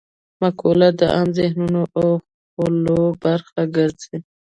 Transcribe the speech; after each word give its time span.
مقوله 0.41 0.87
د 0.99 1.01
عام 1.13 1.29
ذهنونو 1.39 1.81
او 1.97 2.07
خولو 2.51 2.99
برخه 3.23 3.61
ګرځي 3.75 4.17